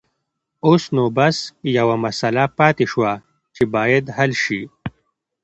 [0.65, 1.37] اوس نو بس
[1.77, 3.11] يوه مسله پاتې شوه
[3.55, 4.61] چې بايد حل شي.